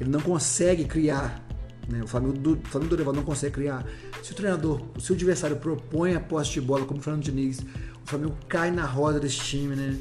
ele 0.01 0.11
não 0.11 0.21
consegue 0.21 0.87
criar. 0.87 1.47
Né? 1.89 2.03
O 2.03 2.07
Flamengo 2.07 2.35
do, 2.35 2.57
Flamengo 2.65 2.91
do 2.91 2.97
Dorival 2.97 3.15
não 3.15 3.23
consegue 3.23 3.55
criar. 3.55 3.87
Se 4.23 4.33
o 4.33 4.35
treinador, 4.35 4.81
se 4.99 5.11
o 5.13 5.15
adversário 5.15 5.57
propõe 5.57 6.15
a 6.15 6.21
posse 6.21 6.53
de 6.53 6.61
bola, 6.61 6.85
como 6.85 7.01
o 7.01 7.03
Fernando 7.03 7.23
Diniz, 7.23 7.61
o 7.61 8.07
Flamengo 8.07 8.37
cai 8.49 8.71
na 8.71 8.85
roda 8.85 9.19
desse 9.19 9.39
time, 9.39 9.75
né? 9.75 9.99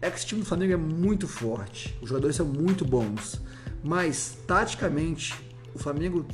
É 0.00 0.10
que 0.10 0.18
esse 0.18 0.26
time 0.26 0.42
do 0.42 0.46
Flamengo 0.46 0.74
é 0.74 0.76
muito 0.76 1.26
forte. 1.26 1.96
Os 2.02 2.08
jogadores 2.08 2.36
são 2.36 2.46
muito 2.46 2.84
bons. 2.84 3.40
Mas, 3.82 4.38
taticamente, 4.46 5.34
o 5.74 5.78
Flamengo, 5.78 6.26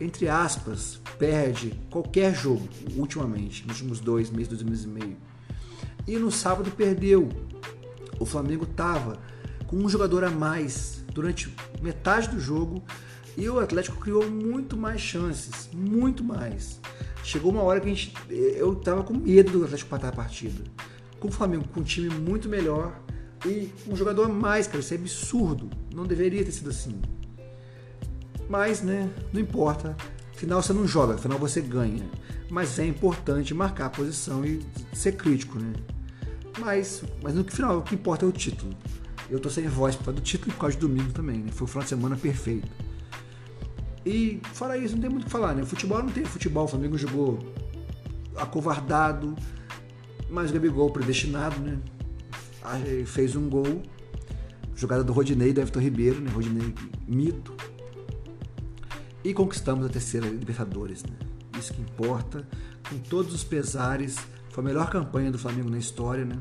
entre 0.00 0.28
aspas, 0.28 1.00
perde 1.18 1.72
qualquer 1.90 2.34
jogo, 2.34 2.68
ultimamente, 2.96 3.66
nos 3.66 3.76
últimos 3.76 4.00
dois 4.00 4.30
meses, 4.30 4.48
dois 4.48 4.62
meses 4.62 4.84
e 4.84 4.88
meio. 4.88 5.16
E 6.06 6.16
no 6.16 6.30
sábado 6.30 6.70
perdeu. 6.70 7.28
O 8.18 8.26
Flamengo 8.26 8.66
tava 8.66 9.18
com 9.66 9.76
um 9.76 9.88
jogador 9.88 10.24
a 10.24 10.30
mais 10.30 11.04
durante 11.12 11.54
metade 11.80 12.28
do 12.28 12.40
jogo 12.40 12.82
E 13.38 13.48
o 13.48 13.60
Atlético 13.60 13.96
criou 13.98 14.28
muito 14.28 14.76
mais 14.76 15.00
chances, 15.00 15.70
muito 15.72 16.24
mais. 16.24 16.80
Chegou 17.22 17.52
uma 17.52 17.62
hora 17.62 17.78
que 17.80 17.86
a 17.86 17.88
gente, 17.88 18.12
eu 18.28 18.74
tava 18.74 19.04
com 19.04 19.14
medo 19.14 19.52
do 19.52 19.64
Atlético 19.64 19.86
empatar 19.86 20.10
a 20.10 20.16
partida. 20.16 20.64
Com 21.20 21.28
o 21.28 21.30
Flamengo, 21.30 21.68
com 21.68 21.78
um 21.78 21.84
time 21.84 22.10
muito 22.10 22.48
melhor 22.48 23.00
e 23.46 23.72
um 23.86 23.94
jogador 23.94 24.24
a 24.24 24.28
mais, 24.28 24.66
cara, 24.66 24.80
isso 24.80 24.92
é 24.92 24.96
absurdo. 24.96 25.70
Não 25.94 26.04
deveria 26.04 26.44
ter 26.44 26.50
sido 26.50 26.70
assim. 26.70 27.00
Mas, 28.50 28.82
né, 28.82 29.08
não 29.32 29.40
importa. 29.40 29.96
Afinal, 30.34 30.60
você 30.60 30.72
não 30.72 30.84
joga, 30.84 31.14
afinal, 31.14 31.38
você 31.38 31.60
ganha. 31.60 32.10
Mas 32.50 32.76
é 32.80 32.86
importante 32.86 33.54
marcar 33.54 33.86
a 33.86 33.90
posição 33.90 34.44
e 34.44 34.66
ser 34.92 35.12
crítico, 35.12 35.60
né? 35.60 35.74
Mas, 36.58 37.04
mas 37.22 37.36
no 37.36 37.44
final, 37.44 37.78
o 37.78 37.82
que 37.82 37.94
importa 37.94 38.24
é 38.24 38.28
o 38.28 38.32
título. 38.32 38.74
Eu 39.30 39.38
tô 39.38 39.48
sem 39.48 39.68
voz 39.68 39.94
por 39.94 40.06
causa 40.06 40.20
do 40.20 40.24
título 40.24 40.50
e 40.50 40.54
por 40.54 40.60
causa 40.60 40.76
do 40.76 40.88
domingo 40.88 41.12
também, 41.12 41.38
né? 41.38 41.52
Foi 41.52 41.66
um 41.66 41.68
final 41.68 41.84
de 41.84 41.88
semana 41.90 42.16
perfeito. 42.16 42.87
E 44.08 44.40
fora 44.54 44.78
isso, 44.78 44.94
não 44.94 45.02
tem 45.02 45.10
muito 45.10 45.24
o 45.24 45.26
que 45.26 45.30
falar, 45.30 45.54
né? 45.54 45.62
Futebol 45.66 46.02
não 46.02 46.08
tem 46.08 46.24
futebol, 46.24 46.64
o 46.64 46.68
Flamengo 46.68 46.96
jogou 46.96 47.38
acovardado, 48.34 49.36
mas 50.30 50.50
o 50.50 50.54
Gabigol 50.54 50.90
predestinado, 50.90 51.60
né? 51.60 51.78
Fez 53.04 53.36
um 53.36 53.50
gol, 53.50 53.82
jogada 54.74 55.04
do 55.04 55.12
Rodinei, 55.12 55.52
do 55.52 55.60
Everton 55.60 55.80
Ribeiro, 55.80 56.22
né? 56.22 56.30
Rodinei 56.30 56.74
mito. 57.06 57.52
E 59.22 59.34
conquistamos 59.34 59.84
a 59.84 59.90
terceira 59.90 60.26
Libertadores, 60.26 61.02
né? 61.04 61.14
Isso 61.58 61.74
que 61.74 61.82
importa, 61.82 62.48
com 62.88 62.96
todos 62.98 63.34
os 63.34 63.44
pesares. 63.44 64.16
Foi 64.48 64.64
a 64.64 64.66
melhor 64.66 64.88
campanha 64.88 65.30
do 65.30 65.38
Flamengo 65.38 65.68
na 65.68 65.76
história, 65.76 66.24
né? 66.24 66.38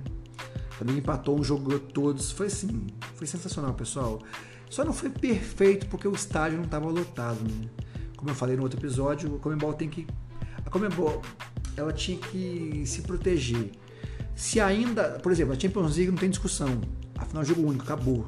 O 0.71 0.73
Flamengo 0.75 0.99
empatou 0.99 1.37
um 1.37 1.43
jogo 1.43 1.77
todos. 1.79 2.31
Foi 2.31 2.47
assim, 2.47 2.87
foi 3.15 3.27
sensacional, 3.27 3.73
pessoal. 3.73 4.21
Só 4.69 4.83
não 4.83 4.93
foi 4.93 5.09
perfeito 5.09 5.87
porque 5.87 6.07
o 6.07 6.13
estádio 6.13 6.57
não 6.57 6.65
estava 6.65 6.87
lotado, 6.87 7.39
né? 7.41 7.69
Como 8.15 8.29
eu 8.29 8.35
falei 8.35 8.55
no 8.55 8.63
outro 8.63 8.79
episódio, 8.79 9.35
a 9.35 9.39
Comembol 9.39 9.73
tem 9.73 9.89
que. 9.89 10.05
A 10.65 10.69
Comembol 10.69 11.21
ela 11.75 11.93
tinha 11.93 12.17
que 12.17 12.83
se 12.85 13.01
proteger. 13.03 13.71
Se 14.35 14.59
ainda, 14.59 15.19
por 15.19 15.31
exemplo, 15.31 15.53
a 15.53 15.59
Champions 15.59 15.95
League 15.95 16.11
não 16.11 16.17
tem 16.17 16.29
discussão. 16.29 16.81
Afinal, 17.15 17.43
jogo 17.43 17.61
único, 17.61 17.83
acabou. 17.83 18.27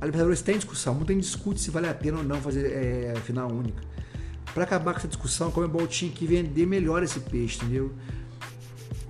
A 0.00 0.04
Libertadores 0.04 0.42
tem 0.42 0.56
discussão, 0.56 0.94
muita 0.94 1.12
gente 1.12 1.24
discute 1.24 1.60
se 1.60 1.70
vale 1.70 1.88
a 1.88 1.94
pena 1.94 2.18
ou 2.18 2.24
não 2.24 2.40
fazer 2.40 2.66
é, 2.66 3.14
final 3.24 3.50
única. 3.50 3.82
Para 4.54 4.64
acabar 4.64 4.92
com 4.92 4.98
essa 4.98 5.08
discussão, 5.08 5.48
a 5.48 5.50
Comembol 5.50 5.86
tinha 5.86 6.10
que 6.10 6.26
vender 6.26 6.66
melhor 6.66 7.02
esse 7.02 7.18
peixe, 7.20 7.56
entendeu? 7.56 7.92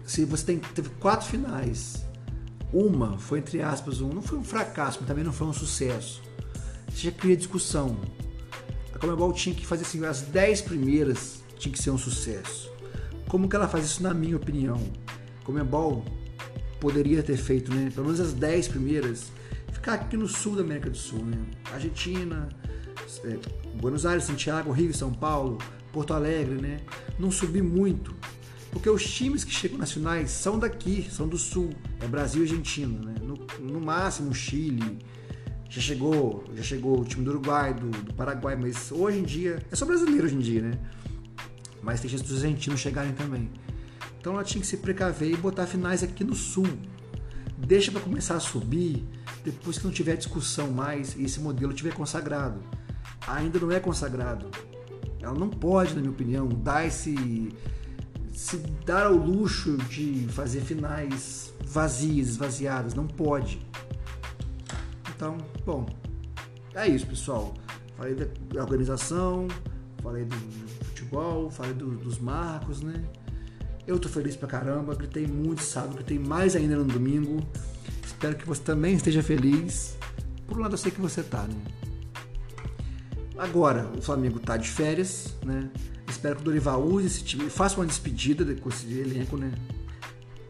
Se 0.06 0.24
você 0.24 0.46
tem, 0.46 0.58
teve 0.58 0.88
quatro 1.00 1.26
finais 1.26 2.07
uma 2.72 3.18
foi, 3.18 3.38
entre 3.38 3.62
aspas, 3.62 4.00
um, 4.00 4.08
não 4.08 4.22
foi 4.22 4.38
um 4.38 4.44
fracasso, 4.44 4.98
mas 5.00 5.08
também 5.08 5.24
não 5.24 5.32
foi 5.32 5.46
um 5.46 5.52
sucesso. 5.52 6.22
Já 6.94 7.10
cria 7.10 7.36
discussão. 7.36 7.96
A 8.94 8.98
Comebol 8.98 9.32
tinha 9.32 9.54
que 9.54 9.66
fazer 9.66 9.82
assim, 9.82 10.04
as 10.04 10.22
10 10.22 10.62
primeiras 10.62 11.42
tinha 11.56 11.72
que 11.72 11.82
ser 11.82 11.90
um 11.90 11.98
sucesso. 11.98 12.70
Como 13.28 13.48
que 13.48 13.56
ela 13.56 13.68
faz 13.68 13.84
isso 13.84 14.02
na 14.02 14.12
minha 14.12 14.36
opinião? 14.36 14.80
A 15.40 15.44
Comebol 15.44 16.04
poderia 16.80 17.22
ter 17.22 17.36
feito, 17.36 17.72
né? 17.72 17.90
Pelo 17.94 18.06
menos 18.06 18.20
as 18.20 18.32
10 18.32 18.68
primeiras, 18.68 19.32
ficar 19.72 19.94
aqui 19.94 20.16
no 20.16 20.28
sul 20.28 20.56
da 20.56 20.62
América 20.62 20.90
do 20.90 20.96
Sul, 20.96 21.24
né? 21.24 21.38
Argentina, 21.72 22.48
é, 23.24 23.38
Buenos 23.80 24.04
Aires, 24.04 24.24
Santiago, 24.24 24.72
Rio, 24.72 24.92
São 24.94 25.12
Paulo, 25.12 25.58
Porto 25.92 26.12
Alegre, 26.12 26.60
né? 26.60 26.80
Não 27.18 27.30
subir 27.30 27.62
muito 27.62 28.14
porque 28.70 28.88
os 28.88 29.02
times 29.02 29.44
que 29.44 29.52
chegam 29.52 29.78
nas 29.78 29.92
finais 29.92 30.30
são 30.30 30.58
daqui, 30.58 31.08
são 31.10 31.26
do 31.26 31.38
sul, 31.38 31.70
é 32.00 32.06
Brasil 32.06 32.42
e 32.42 32.48
Argentina, 32.48 32.98
né? 32.98 33.14
no, 33.22 33.36
no 33.60 33.80
máximo 33.80 34.34
Chile, 34.34 34.98
já 35.68 35.80
chegou, 35.80 36.44
já 36.54 36.62
chegou 36.62 37.00
o 37.00 37.04
time 37.04 37.24
do 37.24 37.30
Uruguai, 37.30 37.74
do, 37.74 37.90
do, 37.90 38.14
Paraguai, 38.14 38.56
mas 38.56 38.90
hoje 38.90 39.18
em 39.18 39.22
dia, 39.22 39.62
é 39.70 39.76
só 39.76 39.84
brasileiro 39.84 40.24
hoje 40.24 40.34
em 40.34 40.40
dia, 40.40 40.62
né? 40.62 40.78
Mas 41.82 42.00
tem 42.00 42.10
chance 42.10 42.24
dos 42.24 42.42
argentinos 42.42 42.80
chegarem 42.80 43.12
também. 43.12 43.50
Então 44.18 44.32
ela 44.32 44.44
tinha 44.44 44.60
que 44.60 44.66
se 44.66 44.78
precaver 44.78 45.30
e 45.30 45.36
botar 45.36 45.66
finais 45.66 46.02
aqui 46.02 46.24
no 46.24 46.34
sul. 46.34 46.66
Deixa 47.56 47.92
para 47.92 48.00
começar 48.00 48.36
a 48.36 48.40
subir 48.40 49.06
depois 49.44 49.78
que 49.78 49.84
não 49.84 49.92
tiver 49.92 50.16
discussão 50.16 50.70
mais 50.70 51.14
e 51.16 51.24
esse 51.24 51.38
modelo 51.40 51.72
tiver 51.72 51.92
consagrado. 51.92 52.60
Ainda 53.26 53.58
não 53.58 53.70
é 53.70 53.78
consagrado. 53.78 54.46
Ela 55.20 55.34
não 55.34 55.50
pode, 55.50 55.94
na 55.94 56.00
minha 56.00 56.12
opinião, 56.12 56.48
dar 56.48 56.86
esse 56.86 57.54
se 58.38 58.56
dar 58.86 59.06
ao 59.06 59.14
luxo 59.14 59.76
de 59.88 60.28
fazer 60.28 60.60
finais 60.60 61.52
vazias, 61.66 62.28
esvaziadas. 62.28 62.94
Não 62.94 63.04
pode. 63.04 63.60
Então, 65.10 65.38
bom, 65.66 65.84
é 66.72 66.86
isso, 66.86 67.04
pessoal. 67.04 67.52
Falei 67.96 68.14
da 68.14 68.62
organização, 68.62 69.48
falei 70.00 70.24
do 70.24 70.36
futebol, 70.84 71.50
falei 71.50 71.72
do, 71.72 71.96
dos 71.96 72.20
marcos, 72.20 72.80
né? 72.80 73.02
Eu 73.84 73.98
tô 73.98 74.08
feliz 74.08 74.36
pra 74.36 74.46
caramba, 74.46 74.94
gritei 74.94 75.26
muito 75.26 75.64
sábado, 75.64 75.96
gritei 75.96 76.20
mais 76.20 76.54
ainda 76.54 76.76
no 76.76 76.84
domingo. 76.84 77.44
Espero 78.06 78.36
que 78.36 78.46
você 78.46 78.62
também 78.62 78.94
esteja 78.94 79.20
feliz. 79.20 79.98
Por 80.46 80.58
um 80.58 80.60
lado, 80.60 80.74
eu 80.74 80.78
sei 80.78 80.92
que 80.92 81.00
você 81.00 81.24
tá, 81.24 81.42
né? 81.42 81.60
Agora, 83.38 83.88
o 83.96 84.02
Flamengo 84.02 84.40
tá 84.40 84.56
de 84.56 84.68
férias, 84.68 85.36
né? 85.44 85.70
Espero 86.08 86.34
que 86.34 86.42
o 86.42 86.44
Dorival 86.44 86.82
use 86.82 87.06
esse 87.06 87.22
time, 87.22 87.48
faça 87.48 87.76
uma 87.76 87.86
despedida 87.86 88.44
com 88.56 88.68
esse 88.68 88.92
elenco, 88.98 89.36
né? 89.36 89.52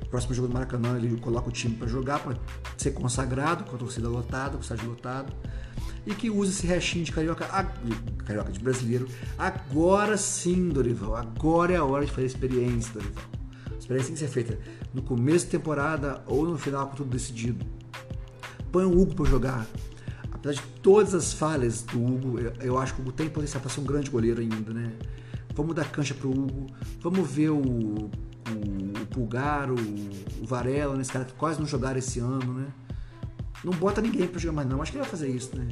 Próximo 0.09 0.33
jogo 0.33 0.49
do 0.49 0.54
Maracanã, 0.54 0.97
ele 0.97 1.14
coloca 1.21 1.50
o 1.50 1.52
time 1.52 1.76
para 1.76 1.87
jogar, 1.87 2.21
para 2.21 2.35
ser 2.78 2.92
consagrado, 2.92 3.64
com 3.64 3.76
a 3.76 3.78
torcida 3.78 4.09
lotada, 4.09 4.52
com 4.52 4.59
o 4.59 4.61
estádio 4.62 4.88
lotado. 4.88 5.30
E 6.07 6.14
que 6.14 6.30
use 6.30 6.50
esse 6.50 6.66
restinho 6.66 7.04
de 7.04 7.12
carioca, 7.12 7.47
carioca 8.25 8.50
de 8.50 8.59
brasileiro. 8.59 9.07
Agora 9.37 10.16
sim, 10.16 10.71
Dorival. 10.71 11.14
Agora 11.14 11.75
é 11.75 11.76
a 11.76 11.85
hora 11.85 12.07
de 12.07 12.11
fazer 12.11 12.26
experiência, 12.26 12.95
Dorival. 12.95 13.25
A 13.71 13.78
experiência 13.78 14.07
tem 14.07 14.14
que 14.14 14.21
ser 14.21 14.28
feita 14.28 14.59
no 14.95 15.02
começo 15.02 15.45
da 15.45 15.50
temporada 15.50 16.25
ou 16.26 16.47
no 16.47 16.57
final 16.57 16.88
com 16.88 16.97
tudo 16.97 17.11
decidido. 17.11 17.66
Põe 18.73 18.87
o 18.87 18.99
Hugo 18.99 19.14
para 19.14 19.26
jogar. 19.26 19.66
Apesar 20.38 20.62
de 20.62 20.68
todas 20.83 21.14
as 21.14 21.33
falhas 21.33 21.83
do 21.83 22.02
Hugo, 22.02 22.38
eu 22.61 22.78
acho 22.78 22.95
que 22.95 23.00
o 23.00 23.02
Hugo 23.02 23.12
tem 23.12 23.28
potencial 23.28 23.61
para 23.61 23.71
ser 23.71 23.80
um 23.80 23.85
grande 23.85 24.11
goleiro 24.11 24.40
ainda, 24.40 24.73
né? 24.73 24.92
Vamos 25.54 25.75
dar 25.75 25.90
cancha 25.90 26.14
pro 26.14 26.30
Hugo. 26.30 26.66
Vamos 27.00 27.28
ver 27.28 27.50
o, 27.50 27.59
o, 27.59 28.11
o 29.02 29.07
Pulgar, 29.11 29.71
o, 29.71 29.75
o 29.75 30.47
Varela, 30.47 30.95
né? 30.95 31.02
Esse 31.02 31.12
cara 31.12 31.25
que 31.25 31.33
quase 31.33 31.59
não 31.59 31.66
jogaram 31.66 31.99
esse 31.99 32.21
ano, 32.21 32.54
né? 32.54 32.68
Não 33.64 33.73
bota 33.73 34.00
ninguém 34.00 34.28
para 34.28 34.38
jogar 34.38 34.54
mais, 34.54 34.68
não. 34.68 34.80
Acho 34.80 34.92
que 34.92 34.99
ele 34.99 35.02
vai 35.02 35.11
fazer 35.11 35.28
isso, 35.28 35.57
né? 35.57 35.66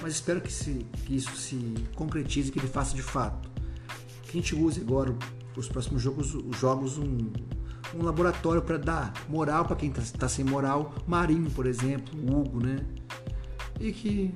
Mas 0.00 0.14
espero 0.14 0.40
que, 0.40 0.52
se, 0.52 0.86
que 1.04 1.16
isso 1.16 1.36
se 1.36 1.74
concretize, 1.96 2.52
que 2.52 2.58
ele 2.60 2.68
faça 2.68 2.94
de 2.94 3.02
fato. 3.02 3.50
Que 4.22 4.30
a 4.30 4.40
gente 4.40 4.54
use 4.54 4.80
agora 4.80 5.12
os 5.56 5.68
próximos 5.68 6.00
jogos, 6.00 6.34
os 6.34 6.56
jogos 6.56 6.98
um, 6.98 7.32
um 7.96 8.04
laboratório 8.04 8.62
para 8.62 8.76
dar 8.76 9.12
moral 9.28 9.64
para 9.64 9.74
quem 9.74 9.90
está 9.90 10.02
tá 10.16 10.28
sem 10.28 10.44
moral. 10.44 10.94
Marinho, 11.06 11.50
por 11.50 11.66
exemplo, 11.66 12.16
Hugo, 12.16 12.64
né? 12.64 12.78
E 13.80 13.92
que 13.92 14.34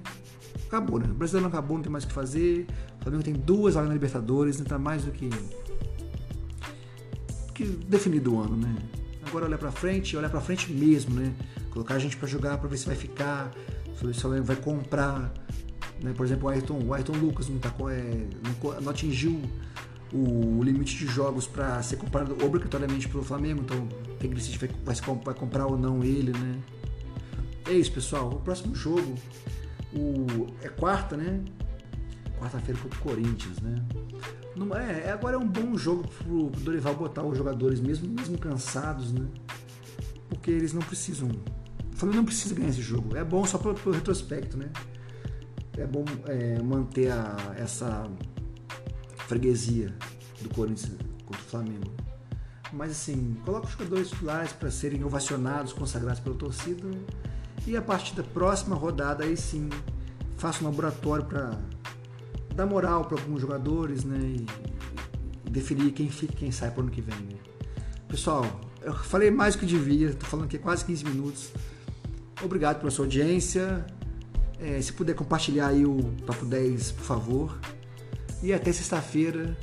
acabou, 0.66 0.98
né? 0.98 1.06
O 1.10 1.14
brasileiro 1.14 1.48
não 1.48 1.56
acabou, 1.56 1.76
não 1.76 1.82
tem 1.82 1.92
mais 1.92 2.04
o 2.04 2.06
que 2.06 2.12
fazer. 2.12 2.66
O 3.00 3.02
Flamengo 3.02 3.24
tem 3.24 3.34
duas 3.34 3.74
vagas 3.74 3.88
na 3.88 3.94
Libertadores, 3.94 4.56
então 4.56 4.66
tá 4.66 4.78
mais 4.78 5.04
do 5.04 5.10
que, 5.10 5.28
que 7.54 7.64
definido 7.64 8.34
o 8.34 8.40
ano, 8.40 8.56
né? 8.56 8.74
Agora 9.26 9.46
olhar 9.46 9.58
para 9.58 9.72
frente, 9.72 10.16
olhar 10.16 10.30
para 10.30 10.40
frente 10.40 10.72
mesmo, 10.72 11.14
né? 11.14 11.34
Colocar 11.70 11.94
a 11.94 11.98
gente 11.98 12.16
para 12.16 12.28
jogar 12.28 12.58
para 12.58 12.68
ver 12.68 12.76
se 12.76 12.86
vai 12.86 12.96
ficar, 12.96 13.50
se 13.98 14.06
o 14.06 14.14
Flamengo 14.14 14.44
vai 14.44 14.56
comprar, 14.56 15.32
né? 16.02 16.12
Por 16.16 16.26
exemplo, 16.26 16.46
o 16.46 16.48
Ayrton, 16.48 16.80
o 16.84 16.94
Ayrton 16.94 17.14
Lucas 17.14 17.48
não, 17.48 17.58
tá, 17.58 17.72
é, 17.90 18.26
não, 18.62 18.80
não 18.80 18.90
atingiu 18.90 19.40
o 20.12 20.62
limite 20.62 20.98
de 20.98 21.06
jogos 21.06 21.46
para 21.46 21.82
ser 21.82 21.96
comprado 21.96 22.36
obrigatoriamente 22.44 23.08
pelo 23.08 23.22
Flamengo, 23.22 23.62
então 23.62 23.88
tem 24.18 24.28
que 24.28 24.36
decidir 24.36 24.58
se 24.58 24.66
vai, 24.84 25.16
vai 25.24 25.34
comprar 25.34 25.66
ou 25.66 25.78
não 25.78 26.04
ele, 26.04 26.32
né? 26.32 26.58
É 27.66 27.72
isso, 27.72 27.92
pessoal. 27.92 28.28
O 28.28 28.40
próximo 28.40 28.74
jogo 28.74 29.14
o, 29.94 30.46
é 30.62 30.68
quarta, 30.68 31.16
né? 31.16 31.42
quarta-feira 32.42 32.80
contra 32.80 32.98
o 32.98 33.02
Corinthians, 33.02 33.60
né? 33.60 33.76
é, 35.04 35.10
agora 35.12 35.36
é 35.36 35.38
um 35.38 35.46
bom 35.46 35.76
jogo 35.78 36.08
pro, 36.08 36.50
Dorival 36.50 36.94
botar 36.94 37.22
os 37.22 37.38
jogadores 37.38 37.80
mesmo, 37.80 38.08
mesmo 38.08 38.36
cansados, 38.36 39.12
né? 39.12 39.26
Porque 40.28 40.50
eles 40.50 40.72
não 40.72 40.82
precisam. 40.82 41.28
O 41.28 41.96
Flamengo 41.96 42.18
não 42.18 42.24
precisa 42.24 42.54
ganhar 42.54 42.70
esse 42.70 42.82
jogo. 42.82 43.16
É 43.16 43.24
bom 43.24 43.44
só 43.44 43.58
pro, 43.58 43.74
pro 43.74 43.92
retrospecto, 43.92 44.56
né? 44.56 44.70
É 45.76 45.86
bom 45.86 46.04
é, 46.26 46.60
manter 46.60 47.12
a, 47.12 47.54
essa 47.56 48.10
freguesia 49.28 49.94
do 50.40 50.48
Corinthians 50.50 50.92
contra 51.24 51.40
o 51.40 51.44
Flamengo. 51.44 51.92
Mas 52.72 52.90
assim, 52.90 53.36
coloca 53.44 53.66
os 53.66 53.72
jogadores 53.72 54.10
titulares 54.10 54.52
para 54.52 54.70
serem 54.70 55.04
ovacionados, 55.04 55.72
consagrados 55.72 56.20
pela 56.20 56.34
torcida. 56.34 56.88
E 57.66 57.76
a 57.76 57.82
partir 57.82 58.14
da 58.14 58.22
próxima 58.22 58.74
rodada, 58.74 59.24
aí 59.24 59.36
sim, 59.36 59.68
faça 60.36 60.62
um 60.62 60.66
laboratório 60.66 61.24
para 61.24 61.58
dar 62.54 62.66
moral 62.66 63.04
para 63.04 63.18
alguns 63.18 63.40
jogadores, 63.40 64.04
né? 64.04 64.18
E, 64.18 64.72
definir 65.48 65.92
quem 65.92 66.08
fica 66.08 66.32
e 66.32 66.36
quem 66.36 66.50
sai 66.50 66.70
para 66.70 66.80
o 66.80 66.82
ano 66.84 66.90
que 66.90 67.02
vem. 67.02 67.14
Né? 67.14 67.36
Pessoal, 68.08 68.44
eu 68.80 68.94
falei 68.94 69.30
mais 69.30 69.54
do 69.54 69.60
que 69.60 69.66
devia, 69.66 70.08
estou 70.08 70.28
falando 70.28 70.46
aqui 70.46 70.58
quase 70.58 70.84
15 70.84 71.04
minutos. 71.04 71.52
Obrigado 72.42 72.78
pela 72.78 72.90
sua 72.90 73.04
audiência. 73.04 73.84
É, 74.58 74.80
se 74.80 74.92
puder 74.92 75.14
compartilhar 75.14 75.68
aí 75.68 75.84
o 75.84 76.12
Papo 76.26 76.46
10, 76.46 76.92
por 76.92 77.04
favor. 77.04 77.58
E 78.42 78.52
até 78.52 78.72
sexta-feira, 78.72 79.56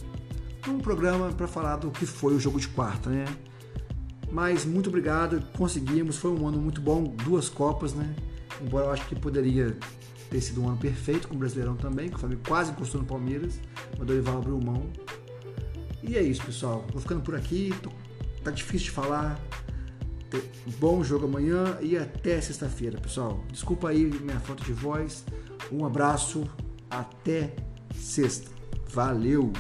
um 0.68 0.78
programa 0.78 1.32
para 1.32 1.48
falar 1.48 1.78
do 1.78 1.90
que 1.90 2.06
foi 2.06 2.36
o 2.36 2.40
jogo 2.40 2.60
de 2.60 2.68
quarta, 2.68 3.10
né? 3.10 3.26
Mas 4.32 4.64
muito 4.64 4.90
obrigado, 4.90 5.42
conseguimos, 5.58 6.18
foi 6.18 6.32
um 6.32 6.48
ano 6.48 6.60
muito 6.60 6.82
bom, 6.82 7.04
duas 7.04 7.50
Copas, 7.50 7.94
né? 7.94 8.16
Embora 8.62 8.86
eu 8.86 8.92
acho 8.92 9.08
que 9.08 9.16
poderia 9.16 9.76
ter 10.30 10.42
sido 10.42 10.62
um 10.62 10.68
ano 10.68 10.78
perfeito 10.78 11.28
com 11.28 11.36
o 11.36 11.38
Brasileirão 11.38 11.76
também, 11.76 12.10
que 12.10 12.16
o 12.16 12.20
Flamengo 12.20 12.42
quase 12.48 12.72
encostou 12.72 13.02
no 13.02 13.08
Palmeiras, 13.08 13.60
o 14.00 14.06
Dorival 14.06 14.38
abriu 14.38 14.60
mão. 14.60 14.86
E 16.04 16.16
é 16.16 16.22
isso, 16.22 16.44
pessoal. 16.44 16.86
Vou 16.92 17.02
ficando 17.02 17.22
por 17.22 17.36
aqui, 17.36 17.74
tô, 17.82 17.90
tá 18.44 18.52
difícil 18.52 18.86
de 18.86 18.92
falar. 18.92 19.40
Bom 20.80 21.04
jogo 21.04 21.26
amanhã 21.26 21.78
e 21.82 21.98
até 21.98 22.40
sexta-feira, 22.40 23.00
pessoal. 23.00 23.44
Desculpa 23.52 23.90
aí 23.90 24.06
minha 24.06 24.40
falta 24.40 24.64
de 24.64 24.74
voz. 24.74 25.26
Um 25.72 25.86
abraço, 25.86 26.48
até 26.90 27.56
sexta. 27.96 28.52
Valeu! 28.92 29.52